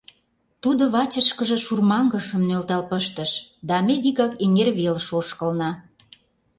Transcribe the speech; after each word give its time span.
Тудо 0.61 0.83
вачышкыже 0.93 1.57
шурмаҥышым 1.65 2.41
нӧлтал 2.49 2.81
пыштыш 2.89 3.31
да 3.69 3.75
ме 3.85 3.95
вигак 4.03 4.33
эҥер 4.43 4.69
велыш 4.77 5.07
ошкылна. 5.19 5.71